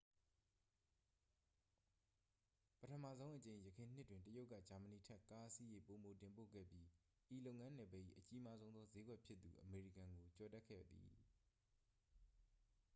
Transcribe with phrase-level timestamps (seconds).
[2.79, 11.09] ပထမဆုံးအကြိမ် ယခင်နှစ်တွင် တရုတ်က ဂျာမဏီထက် ကားအစီးရေ ပိုမိုတင်ပို့ခဲ့ပြီး ဤလုပ်ငန်းနယ်ပယ်၏ အကြီးမားဆုံးသော စျေးကွက်ဖြစ်သူ အမေရိကန်ကို ကျော်တက်ခဲ့သည်